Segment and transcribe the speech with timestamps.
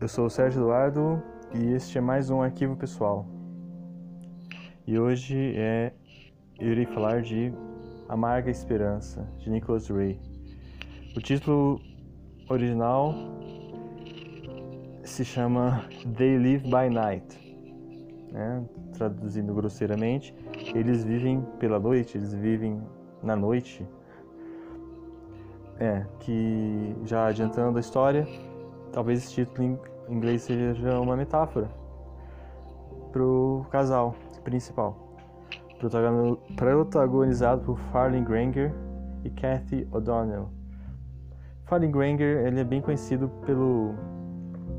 [0.00, 1.20] Eu sou o Sérgio Eduardo
[1.52, 3.26] e este é mais um arquivo pessoal.
[4.86, 5.92] E hoje é
[6.56, 7.52] eu irei falar de
[8.08, 10.20] Amarga Esperança, de Nicholas Ray.
[11.16, 11.80] O título
[12.48, 13.12] original
[15.02, 15.84] se chama
[16.16, 17.58] They Live by Night,
[18.30, 18.64] né?
[18.92, 20.32] traduzindo grosseiramente,
[20.76, 22.80] eles vivem pela noite, eles vivem
[23.20, 23.84] na noite.
[25.80, 28.26] É, que já adiantando a história,
[28.92, 29.78] talvez esse título
[30.08, 31.68] em inglês seja uma metáfora
[33.12, 34.14] pro casal
[34.44, 34.96] principal,
[35.78, 38.72] protagonizado por Farley Granger
[39.24, 40.48] e Kathy O'Donnell.
[41.64, 43.94] Farley Granger ele é bem conhecido pelo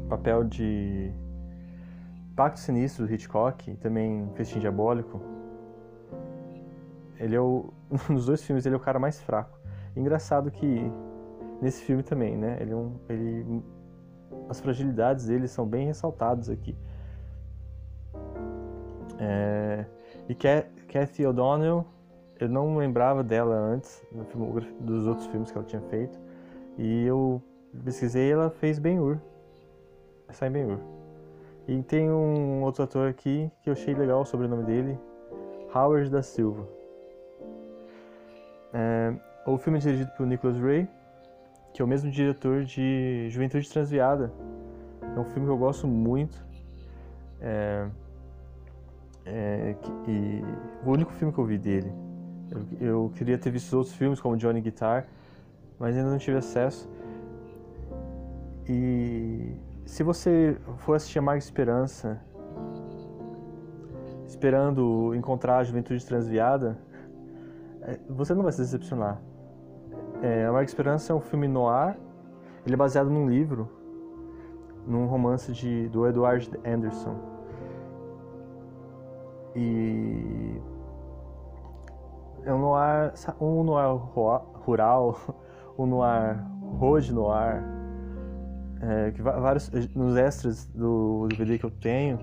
[0.09, 1.11] papel de
[2.35, 5.21] Pacto Sinistro do Hitchcock e também Festim Diabólico.
[7.19, 7.71] Ele é o,
[8.09, 9.59] nos dois filmes ele é o cara mais fraco.
[9.95, 10.91] Engraçado que
[11.61, 12.57] nesse filme também, né?
[12.59, 13.63] Ele, é um, ele
[14.49, 16.75] as fragilidades dele são bem ressaltadas aqui.
[19.19, 19.85] É,
[20.27, 21.85] e Kathy O'Donnell,
[22.39, 24.01] eu não lembrava dela antes
[24.79, 26.17] dos outros filmes que ela tinha feito.
[26.77, 27.41] E eu
[27.83, 29.17] pesquisei ela fez Ben-Hur.
[30.31, 30.79] Sai Ben-Hur.
[31.67, 34.97] E tem um outro ator aqui que eu achei legal o sobrenome dele,
[35.73, 36.67] Howard da Silva.
[38.73, 39.13] É,
[39.45, 40.87] o filme é dirigido por Nicholas Ray,
[41.73, 44.31] que é o mesmo diretor de Juventude Transviada.
[45.15, 46.43] É um filme que eu gosto muito.
[47.41, 47.87] É,
[49.25, 49.75] é,
[50.07, 50.43] e
[50.85, 51.91] o único filme que eu vi dele.
[52.49, 55.05] Eu, eu, queria ter visto outros filmes, como Johnny Guitar,
[55.77, 56.89] mas ainda não tive acesso.
[58.67, 59.53] E
[59.85, 62.19] se você for assistir a Marca Esperança,
[64.27, 66.77] esperando encontrar a Juventude Transviada,
[67.81, 69.21] é, você não vai se decepcionar.
[70.21, 71.97] É, a Marca Esperança é um filme noir.
[72.65, 73.69] Ele é baseado num livro,
[74.85, 77.15] num romance de, do Edward Anderson.
[79.55, 80.61] E
[82.43, 83.95] é um noir, um noir
[84.65, 85.17] rural,
[85.79, 86.45] um noir
[86.77, 87.63] road noir,
[88.81, 92.19] é, que vários nos extras do DVD que eu tenho,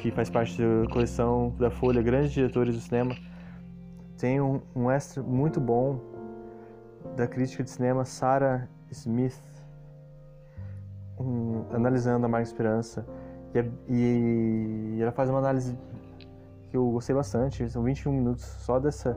[0.00, 3.14] que faz parte da coleção da Folha, grandes diretores do cinema,
[4.16, 6.15] tem um, um extra muito bom
[7.14, 9.40] da crítica de cinema Sarah Smith,
[11.72, 13.06] analisando a Marca Esperança.
[13.54, 15.78] E, é, e, ela faz uma análise
[16.70, 19.16] que eu gostei bastante, são 21 minutos só dessa,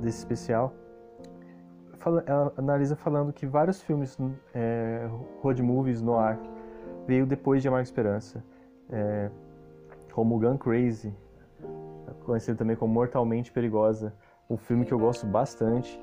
[0.00, 0.72] desse especial.
[1.98, 4.16] Fala, ela analisa falando que vários filmes
[4.54, 5.08] é,
[5.42, 6.38] road movies no ar
[7.06, 8.44] veio depois de A Marca Esperança,
[8.90, 9.30] é,
[10.12, 11.12] como Gun Crazy,
[12.24, 14.12] conhecido também como Mortalmente Perigosa,
[14.48, 16.00] um filme que eu gosto bastante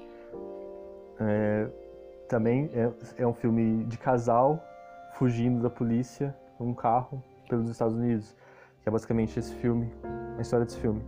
[1.19, 1.67] é,
[2.27, 4.63] também é, é, um filme de casal
[5.13, 8.35] fugindo da polícia num carro pelos Estados Unidos,
[8.81, 9.91] que é basicamente esse filme,
[10.37, 11.01] a história desse filme.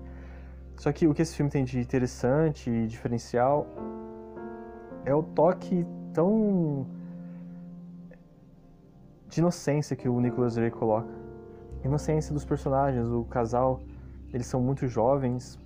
[0.75, 3.67] Só que o que esse filme tem de interessante e diferencial
[5.03, 6.85] é o toque tão
[9.28, 11.09] de inocência que o Nicholas Ray coloca.
[11.84, 13.81] Inocência dos personagens, o casal,
[14.34, 15.59] eles são muito jovens,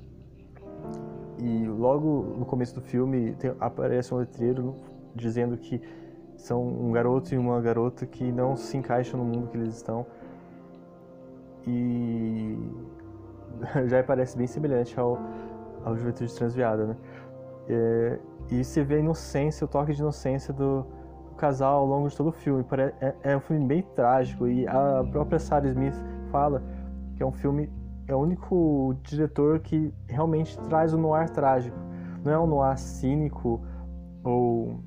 [1.42, 4.76] e logo no começo do filme tem, aparece um letreiro
[5.16, 5.82] dizendo que
[6.36, 10.06] são um garoto e uma garota que não se encaixam no mundo que eles estão.
[11.66, 12.58] E
[13.90, 15.20] já parece bem semelhante ao,
[15.84, 16.98] ao Juventude Transviada, né?
[17.68, 18.20] É,
[18.52, 20.86] e você vê a inocência, o toque de inocência do,
[21.30, 22.64] do casal ao longo de todo o filme.
[23.00, 25.96] É, é um filme bem trágico e a própria Sarah Smith
[26.32, 26.62] fala
[27.16, 27.68] que é um filme
[28.08, 31.78] é o único diretor que realmente traz o noir trágico.
[32.24, 33.62] Não é um noir cínico
[34.24, 34.80] ou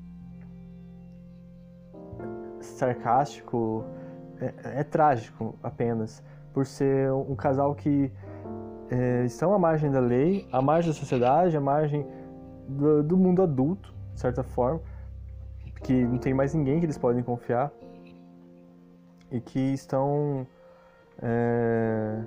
[2.59, 3.83] sarcástico,
[4.39, 8.11] é, é trágico apenas, por ser um casal que
[8.89, 12.05] é, estão à margem da lei, à margem da sociedade, à margem
[12.67, 14.81] do, do mundo adulto, de certa forma,
[15.83, 17.71] que não tem mais ninguém que eles podem confiar
[19.31, 20.47] e que estão
[21.21, 22.21] é,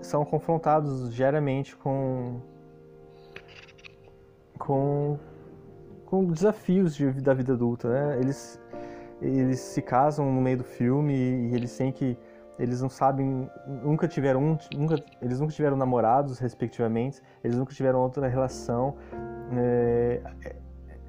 [0.00, 2.40] são confrontados diariamente com
[4.58, 5.18] com
[6.04, 8.18] com desafios de, da vida adulta, né?
[8.18, 8.60] Eles
[9.20, 12.16] eles se casam no meio do filme e eles têm que
[12.58, 18.26] eles não sabem, nunca tiveram nunca, eles nunca tiveram namorados, respectivamente, eles nunca tiveram outra
[18.26, 18.96] relação,
[19.56, 20.20] é,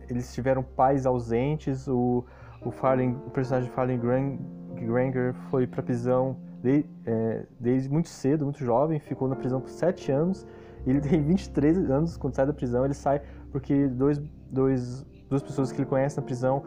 [0.08, 2.24] eles tiveram pais ausentes, o,
[2.64, 8.44] o, Farley, o personagem de Farley Granger foi para prisão de, é, desde muito cedo,
[8.46, 10.46] muito jovem, ficou na prisão por 7 anos.
[10.86, 12.86] Ele tem 23 anos quando sai da prisão.
[12.86, 13.22] Ele sai
[13.52, 14.18] porque dois,
[14.50, 16.64] dois, duas pessoas que ele conhece na prisão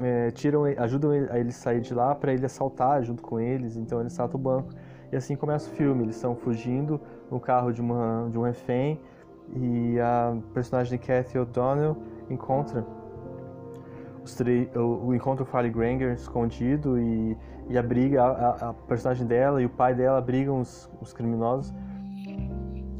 [0.00, 3.76] é, tiram, ajudam a ele sair de lá para ele assaltar junto com eles.
[3.76, 4.70] Então ele assalta o banco
[5.10, 6.04] e assim começa o filme.
[6.04, 9.00] Eles estão fugindo no carro de uma de um refém
[9.54, 11.96] e a personagem de Cathy O'Donnell
[12.30, 12.86] encontra
[14.76, 17.36] o, o encontra o Farley Granger escondido e,
[17.68, 21.74] e a briga a, a, personagem dela e o pai dela brigam os, os criminosos.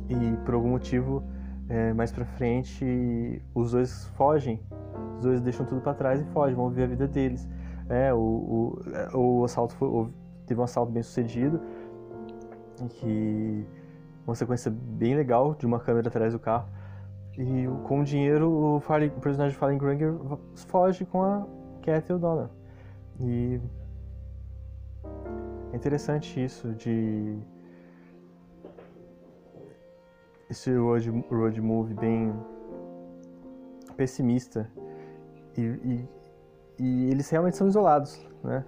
[0.09, 1.23] E por algum motivo
[1.69, 4.61] é, mais pra frente os dois fogem.
[5.17, 7.49] Os dois deixam tudo para trás e fogem vão viver a vida deles.
[7.89, 8.79] É, o,
[9.15, 10.09] o, o assalto foi,
[10.47, 11.61] teve um assalto bem sucedido
[12.89, 13.67] que
[14.27, 16.69] uma sequência bem legal de uma câmera atrás do carro.
[17.39, 20.15] E com o dinheiro, o, o personagem de Fallen Granger
[20.55, 21.47] foge com a
[21.83, 22.51] Cathy O'Donnell.
[23.21, 23.61] E
[25.73, 27.39] é interessante isso de
[30.51, 32.35] esse road, road movie bem
[33.97, 34.71] pessimista
[35.57, 36.09] e, e,
[36.79, 38.65] e, eles realmente são isolados, né?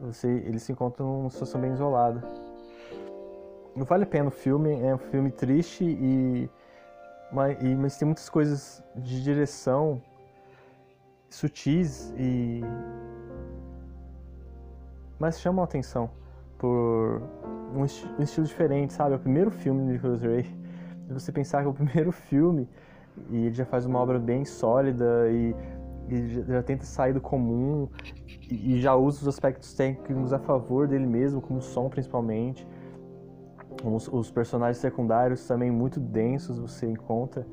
[0.00, 2.22] Você, eles se encontram numa situação bem isolada
[3.74, 6.48] não vale a pena o filme, é um filme triste e
[7.32, 10.00] mas, e, mas tem muitas coisas de direção
[11.30, 12.60] sutis e
[15.18, 16.10] mas chamam a atenção
[16.58, 17.22] por
[17.74, 19.14] um, esti um, estilo diferente, sabe?
[19.14, 20.46] É o primeiro filme do Nicholas Ray.
[21.08, 22.68] E você pensar que é o primeiro filme
[23.30, 25.54] e ele já faz uma obra bem sólida e,
[26.08, 27.88] e já, já, tenta sair do comum
[28.50, 32.66] e, e já usa os aspectos técnicos a favor dele mesmo, como o som principalmente.
[33.84, 37.46] Os, os, personagens secundários também muito densos você encontra.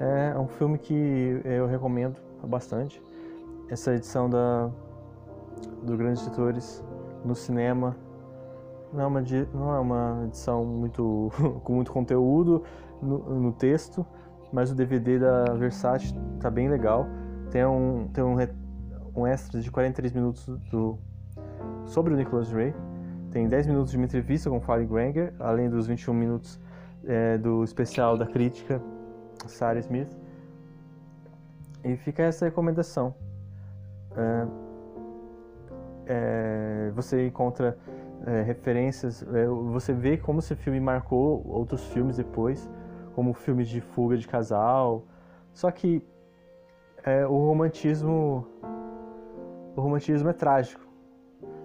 [0.00, 3.02] É um filme que eu recomendo bastante.
[3.68, 4.70] Essa edição da,
[5.82, 6.82] do Grandes Editores
[7.24, 7.96] no cinema
[8.92, 9.24] não é uma,
[9.54, 11.30] não é uma edição muito,
[11.64, 12.62] com muito conteúdo
[13.00, 14.04] no, no texto,
[14.52, 17.06] mas o DVD da Versace tá bem legal.
[17.50, 18.36] Tem um, tem um,
[19.14, 20.98] um extra de 43 minutos do,
[21.84, 22.74] sobre o Nicholas Ray
[23.32, 26.60] tem 10 minutos de uma entrevista com o Granger, além dos 21 minutos
[27.04, 28.80] é, do especial da crítica
[29.46, 30.14] Sarah Smith.
[31.82, 33.14] E fica essa recomendação.
[34.14, 34.46] É,
[36.06, 37.78] é, você encontra
[38.26, 42.70] é, referências, é, você vê como esse filme marcou outros filmes depois,
[43.14, 45.06] como filmes de fuga de casal.
[45.54, 46.02] Só que
[47.02, 48.46] é, o romantismo,
[49.74, 50.91] o romantismo é trágico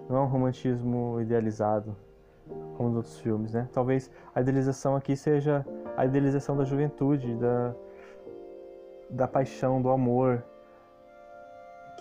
[0.08, 1.94] não é um romantismo idealizado
[2.76, 3.68] como nos outros filmes, né?
[3.72, 5.66] Talvez a idealização aqui seja
[5.96, 7.74] a idealização da juventude, da,
[9.10, 10.42] da paixão, do amor,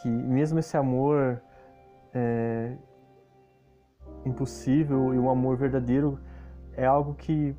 [0.01, 1.41] que mesmo esse amor
[2.13, 2.77] é,
[4.25, 6.19] impossível e um amor verdadeiro
[6.75, 7.55] é algo que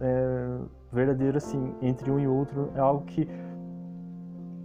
[0.00, 0.58] é
[0.92, 3.28] verdadeiro assim entre um e outro é algo que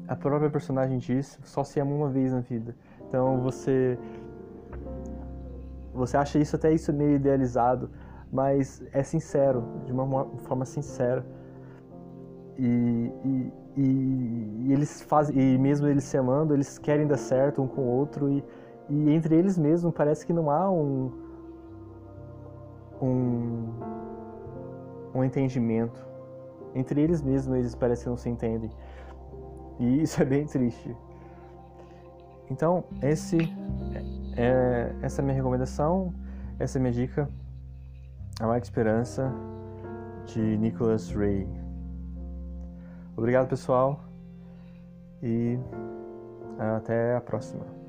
[0.08, 2.76] a própria personagem diz só se ama uma vez na vida.
[3.08, 3.98] Então você
[5.94, 7.90] você acha isso até isso meio idealizado,
[8.32, 11.26] mas é sincero, de uma forma sincera.
[12.58, 17.62] E, e, e, e eles fazem, e mesmo eles se amando, eles querem dar certo
[17.62, 18.44] um com o outro e,
[18.90, 21.12] e entre eles mesmos parece que não há um
[23.02, 23.70] um,
[25.16, 26.06] um entendimento.
[26.76, 28.70] Entre eles mesmos eles parecem não se entendem.
[29.80, 30.96] E isso é bem triste.
[32.50, 33.38] Então, esse
[34.36, 36.14] é, essa é a minha recomendação,
[36.60, 37.30] essa é a minha dica.
[38.40, 39.32] A Marca Esperança,
[40.26, 41.48] de Nicholas Ray.
[43.16, 44.04] Obrigado, pessoal,
[45.22, 45.60] e
[46.58, 47.81] até a próxima.